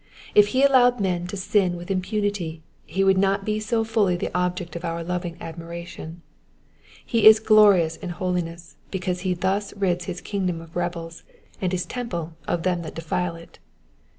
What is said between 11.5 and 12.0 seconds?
and his